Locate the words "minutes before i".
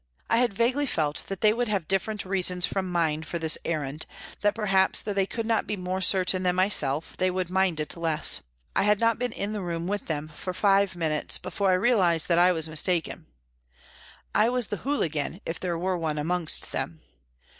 10.95-11.73